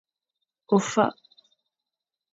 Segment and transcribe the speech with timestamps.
[0.73, 1.15] Ofak.